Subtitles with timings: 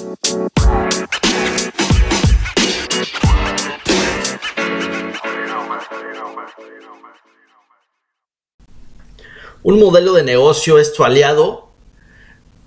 [0.00, 0.16] Un
[9.80, 11.70] modelo de negocio es tu aliado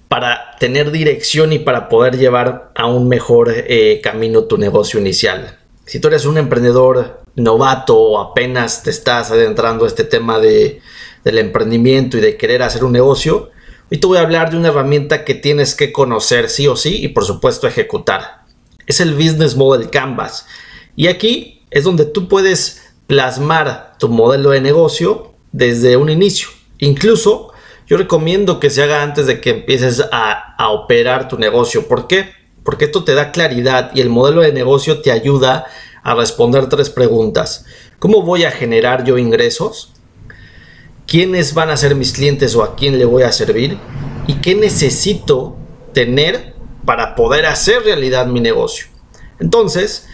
[0.09, 5.57] para tener dirección y para poder llevar a un mejor eh, camino tu negocio inicial.
[5.85, 10.81] Si tú eres un emprendedor novato o apenas te estás adentrando a este tema de,
[11.23, 13.50] del emprendimiento y de querer hacer un negocio,
[13.91, 17.03] hoy te voy a hablar de una herramienta que tienes que conocer sí o sí
[17.03, 18.45] y por supuesto ejecutar.
[18.87, 20.47] Es el Business Model Canvas.
[20.95, 26.47] Y aquí es donde tú puedes plasmar tu modelo de negocio desde un inicio.
[26.77, 27.51] Incluso
[27.85, 31.89] yo recomiendo que se haga antes de que empieces a, a operar tu negocio.
[31.89, 32.29] ¿Por qué?
[32.63, 35.65] Porque esto te da claridad y el modelo de negocio te ayuda
[36.01, 37.65] a responder tres preguntas.
[37.99, 39.91] ¿Cómo voy a generar yo ingresos?
[41.11, 43.77] ¿Quiénes van a ser mis clientes o a quién le voy a servir?
[44.27, 45.57] ¿Y qué necesito
[45.91, 46.53] tener
[46.85, 48.85] para poder hacer realidad mi negocio?
[49.37, 50.07] Entonces,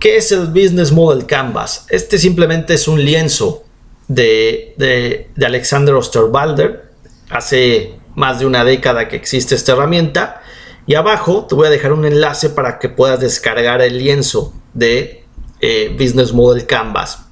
[0.00, 1.84] ¿qué es el Business Model Canvas?
[1.90, 3.64] Este simplemente es un lienzo
[4.06, 6.92] de, de, Alexander Osterwalder.
[7.28, 10.40] Hace más de una década que existe esta herramienta.
[10.86, 15.26] Y abajo te voy a dejar un enlace para que puedas descargar el lienzo de
[15.60, 17.26] eh, Business Model Canvas.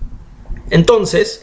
[0.69, 1.41] Entonces,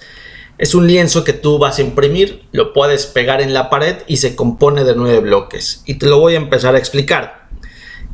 [0.63, 4.15] es un lienzo que tú vas a imprimir, lo puedes pegar en la pared y
[4.15, 5.83] se compone de nueve bloques.
[5.85, 7.49] Y te lo voy a empezar a explicar.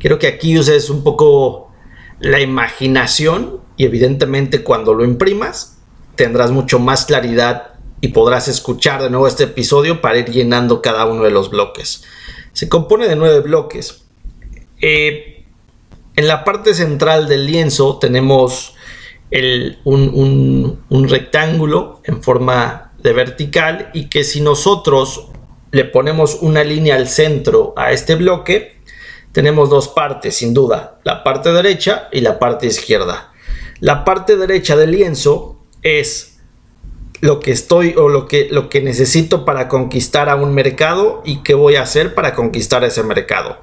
[0.00, 1.70] Quiero que aquí uses un poco
[2.18, 5.78] la imaginación y evidentemente cuando lo imprimas
[6.16, 11.06] tendrás mucho más claridad y podrás escuchar de nuevo este episodio para ir llenando cada
[11.06, 12.02] uno de los bloques.
[12.52, 14.06] Se compone de nueve bloques.
[14.80, 15.44] Eh,
[16.16, 18.74] en la parte central del lienzo tenemos
[19.84, 25.28] un, un rectángulo en forma de vertical y que si nosotros
[25.70, 28.80] le ponemos una línea al centro a este bloque,
[29.32, 33.32] tenemos dos partes sin duda, la parte derecha y la parte izquierda.
[33.78, 36.38] La parte derecha del lienzo es
[37.20, 41.42] lo que estoy o lo que, lo que necesito para conquistar a un mercado y
[41.42, 43.60] qué voy a hacer para conquistar ese mercado.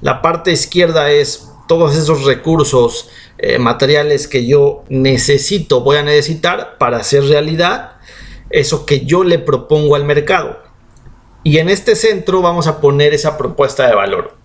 [0.00, 6.78] La parte izquierda es todos esos recursos eh, materiales que yo necesito, voy a necesitar
[6.78, 7.92] para hacer realidad
[8.50, 10.58] eso que yo le propongo al mercado.
[11.44, 14.36] Y en este centro vamos a poner esa propuesta de valor.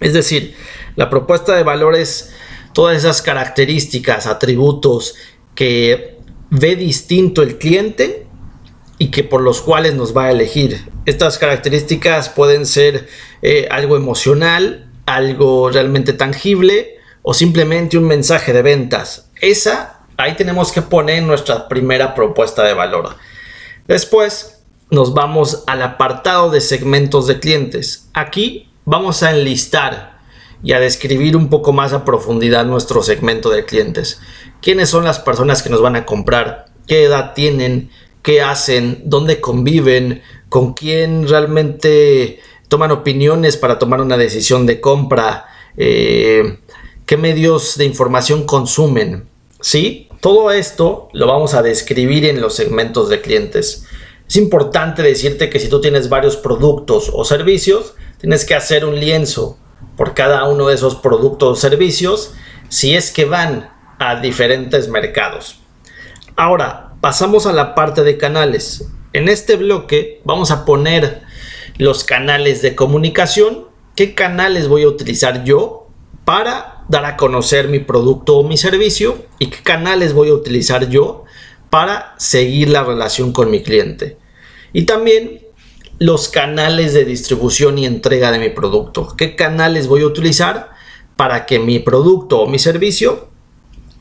[0.00, 0.56] Es decir,
[0.96, 2.34] la propuesta de valor es
[2.72, 5.14] todas esas características, atributos
[5.54, 6.18] que
[6.50, 8.26] ve distinto el cliente
[8.98, 10.90] y que por los cuales nos va a elegir.
[11.04, 13.06] Estas características pueden ser
[13.40, 19.30] eh, algo emocional, algo realmente tangible o simplemente un mensaje de ventas.
[19.40, 23.16] Esa ahí tenemos que poner nuestra primera propuesta de valor.
[23.86, 28.08] Después nos vamos al apartado de segmentos de clientes.
[28.12, 30.18] Aquí vamos a enlistar
[30.62, 34.20] y a describir un poco más a profundidad nuestro segmento de clientes
[34.60, 37.90] quiénes son las personas que nos van a comprar, qué edad tienen,
[38.22, 45.46] qué hacen, dónde conviven, con quién realmente toman opiniones para tomar una decisión de compra,
[45.76, 46.58] eh,
[47.04, 49.28] qué medios de información consumen.
[49.60, 50.08] ¿Sí?
[50.20, 53.86] Todo esto lo vamos a describir en los segmentos de clientes.
[54.28, 58.98] Es importante decirte que si tú tienes varios productos o servicios, tienes que hacer un
[58.98, 59.58] lienzo
[59.96, 62.34] por cada uno de esos productos o servicios
[62.68, 65.60] si es que van a diferentes mercados.
[66.34, 68.88] Ahora, pasamos a la parte de canales.
[69.12, 71.22] En este bloque vamos a poner
[71.78, 73.66] los canales de comunicación.
[73.94, 75.88] ¿Qué canales voy a utilizar yo
[76.24, 79.24] para dar a conocer mi producto o mi servicio?
[79.38, 81.24] ¿Y qué canales voy a utilizar yo
[81.70, 84.18] para seguir la relación con mi cliente?
[84.72, 85.42] Y también
[85.98, 89.14] los canales de distribución y entrega de mi producto.
[89.16, 90.70] ¿Qué canales voy a utilizar
[91.16, 93.28] para que mi producto o mi servicio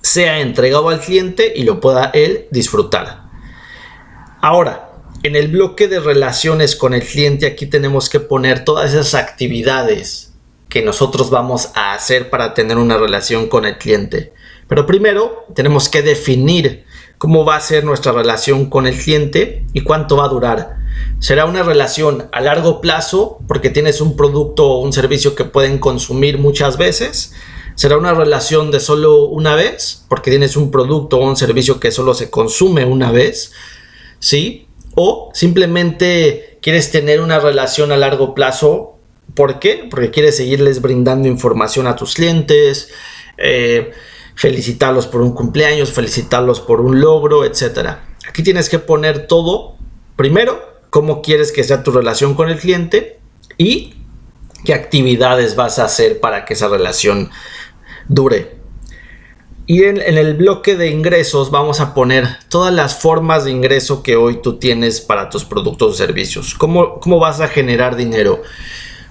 [0.06, 3.24] sea entregado al cliente y lo pueda él disfrutar.
[4.40, 4.84] Ahora,
[5.28, 10.34] en el bloque de relaciones con el cliente aquí tenemos que poner todas esas actividades
[10.69, 14.34] que nosotros vamos a hacer para tener una relación con el cliente.
[14.67, 16.85] Pero primero tenemos que definir
[17.17, 20.78] cómo va a ser nuestra relación con el cliente y cuánto va a durar.
[21.20, 25.79] Será una relación a largo plazo porque tienes un producto o un servicio que pueden
[25.79, 27.34] consumir muchas veces
[27.76, 31.91] será una relación de solo una vez, porque tienes un producto o un servicio que
[31.91, 33.52] solo se consume una vez,
[34.20, 34.65] ¿sí?
[34.96, 38.97] O simplemente quieres tener una relación a largo plazo,
[39.34, 39.88] ¿por qué?
[39.90, 42.92] Porque quieres seguirles brindando información a tus clientes,
[43.38, 43.92] eh,
[44.36, 47.97] felicitarlos por un cumpleaños, felicitarlos por un logro, etc.
[48.28, 49.76] Aquí tienes que poner todo,
[50.16, 53.20] primero, cómo quieres que sea tu relación con el cliente
[53.58, 53.96] y
[54.64, 57.30] qué actividades vas a hacer para que esa relación
[58.08, 58.65] dure.
[59.67, 64.16] Y en, el bloque de ingresos vamos a poner todas las formas de ingreso que
[64.16, 66.53] hoy tú tienes para tus productos o servicios.
[66.53, 68.44] ¿Cómo, cómo vas a generar dinero?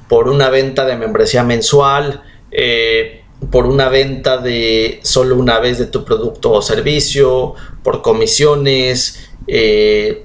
[0.08, 2.22] Por una venta de membresía mensual,
[2.52, 9.28] eh, por una venta de solo una vez de tu producto o servicio, por comisiones,
[9.48, 10.24] eh,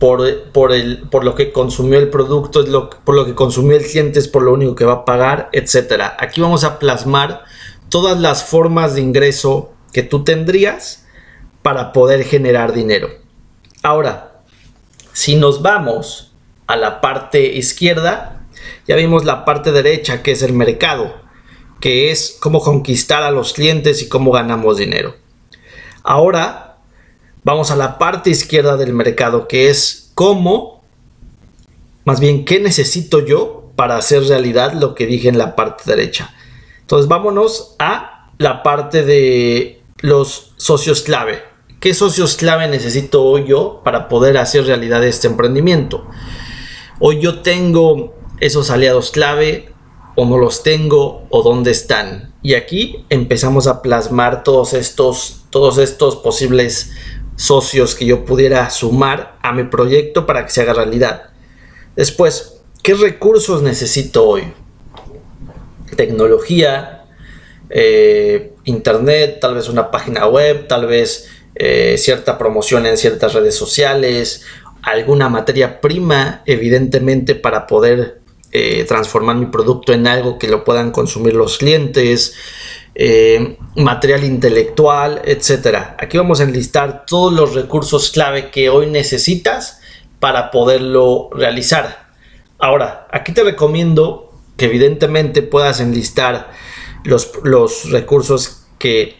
[0.00, 3.76] por, por, el, por lo que consumió el producto, es lo, por lo que consumió
[3.76, 6.02] el cliente, es por lo único que va a pagar, etc.
[6.18, 7.44] Aquí vamos a plasmar
[7.94, 11.06] todas las formas de ingreso que tú tendrías
[11.62, 13.08] para poder generar dinero.
[13.84, 14.42] Ahora,
[15.12, 16.32] si nos vamos
[16.66, 18.46] a la parte izquierda,
[18.88, 21.14] ya vimos la parte derecha que es el mercado,
[21.78, 25.14] que es cómo conquistar a los clientes y cómo ganamos dinero.
[26.02, 26.64] Ahora
[27.44, 30.82] Vamos a la parte izquierda del mercado, que es cómo,
[32.06, 36.34] más bien, qué necesito yo para hacer realidad lo que dije en la parte derecha.
[36.94, 41.42] Entonces vámonos a la parte de los socios clave.
[41.80, 46.06] ¿Qué socios clave necesito hoy yo para poder hacer realidad este emprendimiento?
[47.00, 49.72] Hoy yo tengo esos aliados clave
[50.14, 52.32] o no los tengo o dónde están.
[52.42, 56.92] Y aquí empezamos a plasmar todos estos, todos estos posibles
[57.34, 61.30] socios que yo pudiera sumar a mi proyecto para que se haga realidad.
[61.96, 64.44] Después, ¿qué recursos necesito hoy?
[65.96, 67.04] Tecnología,
[67.70, 73.56] eh, internet, tal vez una página web, tal vez eh, cierta promoción en ciertas redes
[73.56, 74.42] sociales,
[74.82, 78.20] alguna materia prima, evidentemente, para poder
[78.52, 82.34] eh, transformar mi producto en algo que lo puedan consumir los clientes,
[83.74, 85.96] material intelectual, etcétera.
[85.98, 89.80] Aquí vamos a enlistar todos los recursos clave que hoy necesitas
[90.20, 92.06] para poderlo realizar.
[92.58, 96.50] Ahora, aquí te recomiendo que evidentemente puedas enlistar
[97.04, 99.16] los, los recursos que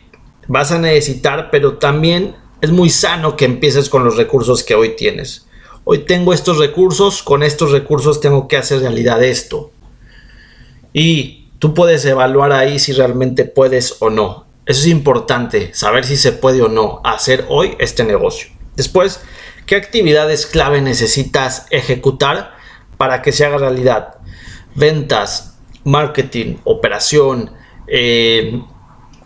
[0.48, 4.96] vas a necesitar, pero también es muy sano que empieces con los recursos que hoy
[4.96, 5.46] tienes.
[5.84, 9.70] Hoy tengo estos recursos, con estos recursos tengo que hacer realidad esto.
[10.92, 14.46] Y tú puedes evaluar ahí si realmente puedes o no.
[14.66, 18.48] Eso es importante, saber si se puede o no hacer hoy este negocio.
[18.76, 19.20] Después,
[19.66, 22.54] ¿qué actividades clave necesitas ejecutar
[22.96, 24.13] para que se haga realidad?
[24.74, 27.52] Ventas, marketing, operación,
[27.86, 28.60] eh,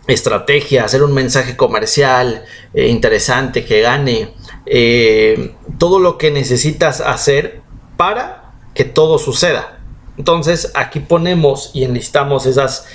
[0.07, 2.43] estrategia, hacer un mensaje comercial
[2.73, 4.33] eh, interesante que gane,
[4.65, 7.61] eh, todo lo que necesitas hacer
[7.97, 9.79] para que todo suceda.
[10.17, 12.87] Entonces aquí ponemos y enlistamos esas,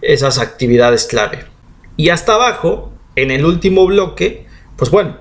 [0.00, 1.44] esas actividades clave.
[1.96, 5.16] Y hasta abajo, en el último bloque, pues bueno,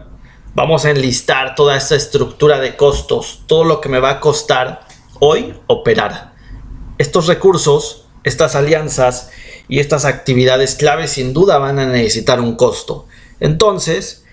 [0.55, 4.87] vamos a enlistar toda esta estructura de costos, todo lo que me va a costar
[5.19, 6.31] hoy operar.
[7.01, 9.31] Estos recursos, estas alianzas
[9.68, 13.07] y estas actividades clave sin duda van a necesitar un costo.
[13.39, 14.24] Entonces,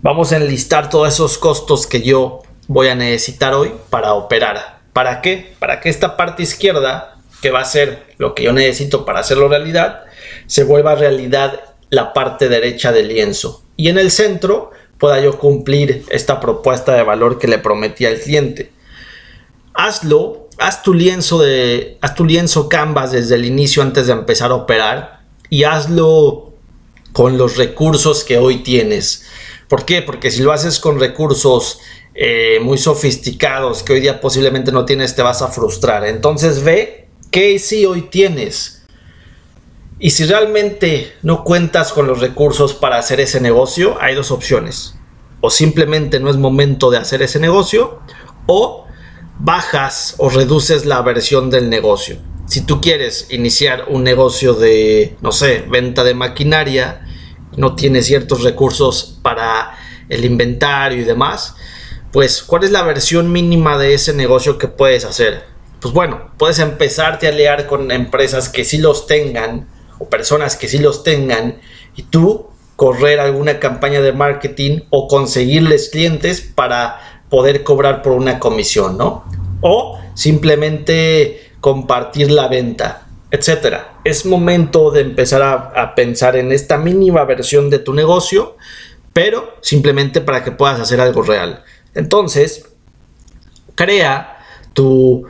[0.00, 4.80] vamos a enlistar todos esos costos que yo voy a necesitar hoy para operar.
[4.92, 5.54] ¿Para qué?
[5.60, 9.46] Para que esta parte izquierda, que va a ser lo que yo necesito para hacerlo
[9.46, 10.02] realidad,
[10.48, 13.62] se vuelva realidad la parte derecha del lienzo.
[13.76, 18.18] Y en el centro pueda yo cumplir esta propuesta de valor que le prometí al
[18.18, 18.72] cliente.
[19.72, 24.52] Hazlo, haz tu lienzo de, haz tu lienzo Canvas desde el inicio antes de empezar
[24.52, 26.52] a operar y hazlo
[27.12, 29.24] con los recursos que hoy tienes.
[29.68, 30.02] ¿Por qué?
[30.02, 31.80] Porque si lo haces con recursos
[32.14, 36.06] eh, muy sofisticados que hoy día posiblemente no tienes, te vas a frustrar.
[36.06, 38.84] Entonces ve qué sí hoy tienes.
[39.98, 44.94] Y si realmente no cuentas con los recursos para hacer ese negocio, hay dos opciones.
[45.40, 48.00] O simplemente no es momento de hacer ese negocio,
[48.46, 48.81] o
[49.38, 52.18] bajas o reduces la versión del negocio.
[52.46, 57.06] Si tú quieres iniciar un negocio de, no sé, venta de maquinaria,
[57.56, 59.76] no tienes ciertos recursos para
[60.08, 61.54] el inventario y demás,
[62.12, 65.44] pues, ¿cuál es la versión mínima de ese negocio que puedes hacer?
[65.80, 70.68] Pues bueno, puedes empezarte a aliar con empresas que sí los tengan o personas que
[70.68, 71.60] sí los tengan
[71.96, 78.38] y tú correr alguna campaña de marketing o conseguirles clientes para poder cobrar por una
[78.38, 79.24] comisión, ¿no?
[79.62, 83.94] O simplemente compartir la venta, etcétera.
[84.04, 88.58] Es momento de empezar a, a, pensar en esta mínima versión de tu negocio,
[89.14, 91.64] pero simplemente para que puedas hacer algo real.
[91.94, 92.66] Entonces,
[93.76, 95.26] crea tu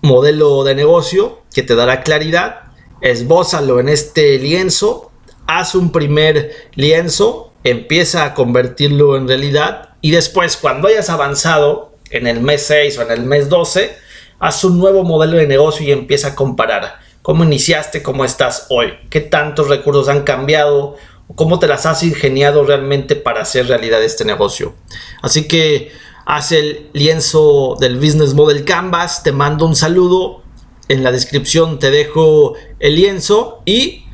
[0.00, 2.70] modelo de negocio que te dará claridad,
[3.00, 5.10] esbózalo en este lienzo,
[5.48, 12.26] haz un primer lienzo, empieza a convertirlo en realidad y después cuando hayas avanzado en
[12.26, 13.96] el mes 6 o en el mes 12,
[14.38, 17.00] haz un nuevo modelo de negocio y empieza a comparar.
[17.22, 18.02] ¿Cómo iniciaste?
[18.02, 18.94] ¿Cómo estás hoy?
[19.08, 20.96] ¿Qué tantos recursos han cambiado?
[21.36, 24.74] ¿Cómo te las has ingeniado realmente para hacer realidad este negocio?
[25.22, 25.92] Así que
[26.26, 30.42] haz el lienzo del Business Model Canvas, te mando un saludo.
[30.88, 34.04] En la descripción te dejo el lienzo y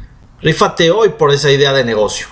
[0.42, 2.26] rífate hoy por esa idea de negocio.